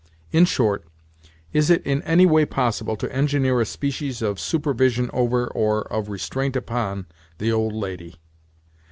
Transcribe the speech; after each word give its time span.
In 0.31 0.45
short, 0.45 0.83
is 1.53 1.69
it 1.69 1.85
in 1.85 2.01
any 2.01 2.25
way 2.25 2.43
possible 2.43 2.95
to 2.95 3.15
engineer 3.15 3.61
a 3.61 3.67
species 3.67 4.23
of 4.23 4.39
supervision 4.39 5.11
over, 5.13 5.45
or 5.49 5.83
of 5.93 6.09
restraint 6.09 6.55
upon, 6.55 7.05
the 7.37 7.51
old 7.51 7.75
lady? 7.75 8.15